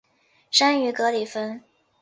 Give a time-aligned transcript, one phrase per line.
[0.49, 1.61] 生于格里芬。